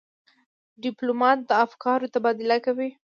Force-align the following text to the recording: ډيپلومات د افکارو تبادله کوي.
ډيپلومات 0.83 1.37
د 1.45 1.51
افکارو 1.65 2.11
تبادله 2.13 2.57
کوي. 2.65 2.89